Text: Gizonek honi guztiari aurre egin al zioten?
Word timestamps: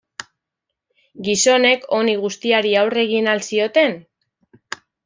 Gizonek 1.27 1.85
honi 1.99 2.17
guztiari 2.25 2.75
aurre 2.85 3.07
egin 3.07 3.31
al 3.37 3.47
zioten? 3.51 3.99